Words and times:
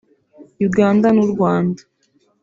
Uganda 0.67 1.07
n’u 1.15 1.27
Rwanda 1.33 1.81